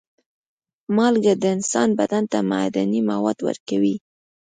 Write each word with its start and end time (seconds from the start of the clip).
مالګه 0.95 1.33
د 1.37 1.43
انسان 1.55 1.89
بدن 1.99 2.23
ته 2.31 2.37
معدني 2.51 3.01
مواد 3.09 3.37
ورکوي. 3.47 3.95